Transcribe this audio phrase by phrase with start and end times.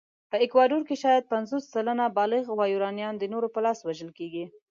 [0.29, 4.45] په اکوادور کې شاید پنځوس سلنه بالغ وایورانيان د نورو په لاس وژل کېږي.